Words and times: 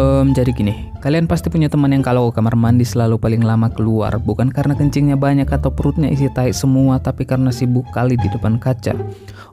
Um, 0.00 0.32
jadi 0.32 0.56
gini, 0.56 0.88
kalian 1.04 1.28
pasti 1.28 1.52
punya 1.52 1.68
teman 1.68 1.92
yang 1.92 2.00
kalau 2.00 2.32
ke 2.32 2.40
kamar 2.40 2.56
mandi 2.56 2.80
selalu 2.80 3.20
paling 3.20 3.44
lama 3.44 3.68
keluar, 3.68 4.16
bukan 4.16 4.48
karena 4.48 4.72
kencingnya 4.72 5.20
banyak 5.20 5.44
atau 5.44 5.68
perutnya 5.68 6.08
isi 6.08 6.32
tai 6.32 6.56
semua, 6.56 6.96
tapi 6.96 7.28
karena 7.28 7.52
sibuk 7.52 7.84
kali 7.92 8.16
di 8.16 8.24
depan 8.32 8.56
kaca. 8.56 8.96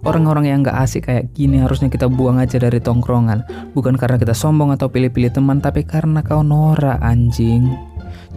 Orang-orang 0.07 0.47
yang 0.47 0.63
gak 0.63 0.79
asik 0.79 1.11
kayak 1.11 1.35
gini 1.35 1.59
harusnya 1.59 1.91
kita 1.91 2.07
buang 2.07 2.39
aja 2.39 2.55
dari 2.55 2.79
tongkrongan, 2.79 3.43
bukan 3.75 3.99
karena 3.99 4.15
kita 4.15 4.31
sombong 4.31 4.71
atau 4.71 4.87
pilih-pilih 4.87 5.35
teman, 5.35 5.59
tapi 5.59 5.83
karena 5.83 6.23
kau 6.23 6.39
norak 6.39 7.03
anjing. 7.03 7.88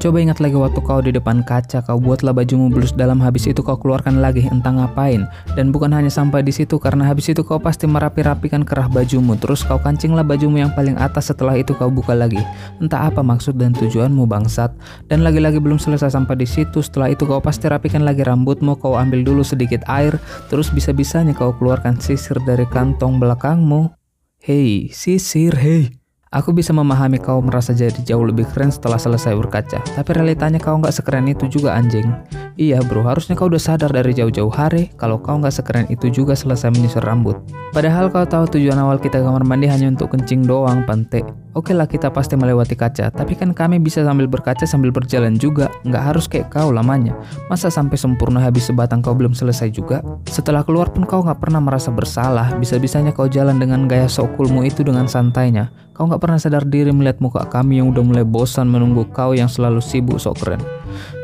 Coba 0.02 0.18
ingat 0.18 0.42
lagi 0.42 0.58
waktu 0.58 0.82
kau 0.82 0.98
di 0.98 1.14
depan 1.14 1.46
kaca, 1.46 1.78
kau 1.78 1.94
buatlah 2.02 2.34
bajumu 2.34 2.66
blus 2.74 2.90
dalam 2.90 3.22
habis 3.22 3.46
itu 3.46 3.62
kau 3.62 3.78
keluarkan 3.78 4.18
lagi 4.18 4.42
entah 4.50 4.74
ngapain. 4.74 5.30
Dan 5.54 5.70
bukan 5.70 5.94
hanya 5.94 6.10
sampai 6.10 6.42
di 6.42 6.50
situ 6.50 6.74
karena 6.82 7.06
habis 7.06 7.30
itu 7.30 7.46
kau 7.46 7.62
pasti 7.62 7.86
merapi-rapikan 7.86 8.66
kerah 8.66 8.90
bajumu, 8.90 9.38
terus 9.38 9.62
kau 9.62 9.78
kancinglah 9.78 10.26
bajumu 10.26 10.58
yang 10.58 10.74
paling 10.74 10.98
atas 10.98 11.30
setelah 11.30 11.54
itu 11.54 11.70
kau 11.78 11.86
buka 11.86 12.18
lagi. 12.18 12.42
Entah 12.82 13.14
apa 13.14 13.22
maksud 13.22 13.54
dan 13.54 13.78
tujuanmu 13.78 14.26
bangsat. 14.26 14.74
Dan 15.06 15.22
lagi-lagi 15.22 15.62
belum 15.62 15.78
selesai 15.78 16.18
sampai 16.18 16.34
di 16.34 16.50
situ, 16.50 16.82
setelah 16.82 17.14
itu 17.14 17.22
kau 17.22 17.38
pasti 17.38 17.70
rapikan 17.70 18.02
lagi 18.02 18.26
rambutmu, 18.26 18.82
kau 18.82 18.98
ambil 18.98 19.22
dulu 19.22 19.46
sedikit 19.46 19.86
air, 19.86 20.18
terus 20.50 20.74
bisa-bisanya 20.74 21.30
kau 21.30 21.54
keluarkan 21.54 22.02
sisir 22.02 22.42
dari 22.42 22.66
kantong 22.74 23.22
belakangmu. 23.22 23.94
Hei, 24.42 24.90
sisir, 24.90 25.54
hei. 25.62 26.01
Aku 26.32 26.48
bisa 26.56 26.72
memahami 26.72 27.20
kau 27.20 27.44
merasa 27.44 27.76
jadi 27.76 28.00
jauh 28.08 28.24
lebih 28.24 28.48
keren 28.48 28.72
setelah 28.72 28.96
selesai 28.96 29.36
berkaca, 29.36 29.84
tapi 29.84 30.10
realitanya 30.16 30.56
kau 30.56 30.80
nggak 30.80 30.96
sekeren 30.96 31.28
itu 31.28 31.44
juga 31.44 31.76
anjing. 31.76 32.08
Iya 32.56 32.80
bro, 32.80 33.04
harusnya 33.04 33.36
kau 33.36 33.52
udah 33.52 33.60
sadar 33.60 33.92
dari 33.92 34.16
jauh-jauh 34.16 34.48
hari 34.48 34.88
kalau 34.96 35.20
kau 35.20 35.36
nggak 35.36 35.52
sekeren 35.52 35.84
itu 35.92 36.08
juga 36.08 36.32
selesai 36.32 36.72
menyisir 36.72 37.04
rambut. 37.04 37.36
Padahal 37.76 38.08
kau 38.08 38.24
tahu 38.24 38.48
tujuan 38.56 38.80
awal 38.80 38.96
kita 38.96 39.20
kamar 39.20 39.44
mandi 39.44 39.68
hanya 39.68 39.92
untuk 39.92 40.08
kencing 40.16 40.48
doang, 40.48 40.88
pante. 40.88 41.20
Oke 41.52 41.76
lah 41.76 41.84
kita 41.84 42.08
pasti 42.08 42.32
melewati 42.32 42.72
kaca, 42.72 43.12
tapi 43.12 43.36
kan 43.36 43.52
kami 43.52 43.76
bisa 43.76 44.00
sambil 44.00 44.24
berkaca 44.24 44.64
sambil 44.64 44.88
berjalan 44.88 45.36
juga, 45.36 45.68
nggak 45.84 46.00
harus 46.00 46.24
kayak 46.24 46.48
kau 46.48 46.72
lamanya. 46.72 47.12
Masa 47.52 47.68
sampai 47.68 48.00
sempurna 48.00 48.40
habis 48.40 48.72
sebatang 48.72 49.04
kau 49.04 49.12
belum 49.12 49.36
selesai 49.36 49.68
juga? 49.68 50.00
Setelah 50.24 50.64
keluar 50.64 50.88
pun 50.88 51.04
kau 51.04 51.20
nggak 51.20 51.44
pernah 51.44 51.60
merasa 51.60 51.92
bersalah, 51.92 52.56
bisa-bisanya 52.56 53.12
kau 53.12 53.28
jalan 53.28 53.60
dengan 53.60 53.84
gaya 53.84 54.08
sok 54.08 54.40
coolmu 54.40 54.64
itu 54.64 54.80
dengan 54.80 55.04
santainya. 55.04 55.68
Kau 55.92 56.08
nggak 56.08 56.24
pernah 56.24 56.40
sadar 56.40 56.64
diri 56.64 56.88
melihat 56.88 57.20
muka 57.20 57.44
kami 57.44 57.84
yang 57.84 57.92
udah 57.92 58.00
mulai 58.00 58.24
bosan 58.24 58.72
menunggu 58.72 59.04
kau 59.12 59.36
yang 59.36 59.52
selalu 59.52 59.84
sibuk 59.84 60.16
sok 60.16 60.40
keren. 60.40 60.81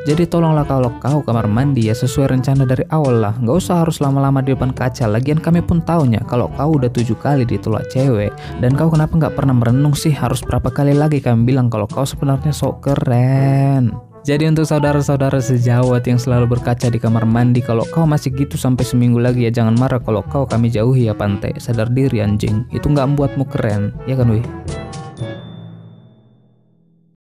Jadi 0.08 0.24
tolonglah 0.24 0.64
kalau 0.64 0.88
kau 1.04 1.20
kamar 1.20 1.44
mandi 1.44 1.84
ya 1.84 1.92
sesuai 1.92 2.32
rencana 2.32 2.64
dari 2.64 2.80
awal 2.88 3.20
lah. 3.20 3.36
Nggak 3.44 3.56
usah 3.60 3.84
harus 3.84 4.00
lama-lama 4.00 4.40
di 4.40 4.56
depan 4.56 4.72
kaca. 4.72 5.04
Lagian 5.04 5.36
kami 5.36 5.60
pun 5.60 5.84
taunya 5.84 6.24
kalau 6.24 6.48
kau 6.56 6.80
udah 6.80 6.88
tujuh 6.88 7.12
kali 7.20 7.44
ditolak 7.44 7.84
cewek. 7.92 8.32
Dan 8.64 8.72
kau 8.72 8.88
kenapa 8.88 9.12
nggak 9.12 9.36
pernah 9.36 9.52
merenung 9.52 9.92
sih 9.92 10.16
harus 10.16 10.40
berapa 10.40 10.72
kali 10.72 10.96
lagi 10.96 11.20
kami 11.20 11.52
bilang 11.52 11.68
kalau 11.68 11.84
kau 11.84 12.08
sebenarnya 12.08 12.56
sok 12.56 12.88
keren. 12.88 13.92
Jadi 14.24 14.48
untuk 14.48 14.64
saudara-saudara 14.64 15.44
sejawat 15.44 16.08
yang 16.08 16.16
selalu 16.16 16.58
berkaca 16.58 16.90
di 16.90 17.00
kamar 17.00 17.24
mandi 17.24 17.64
Kalau 17.64 17.86
kau 17.88 18.04
masih 18.04 18.34
gitu 18.34 18.60
sampai 18.60 18.84
seminggu 18.84 19.16
lagi 19.16 19.46
ya 19.46 19.50
jangan 19.54 19.78
marah 19.78 20.02
Kalau 20.02 20.20
kau 20.26 20.44
kami 20.44 20.68
jauhi 20.68 21.08
ya 21.08 21.14
pantai 21.16 21.56
Sadar 21.56 21.88
diri 21.88 22.20
anjing 22.20 22.66
Itu 22.74 22.92
nggak 22.92 23.14
membuatmu 23.14 23.48
keren 23.48 23.94
Ya 24.10 24.18
kan 24.18 24.28
wih 24.28 24.44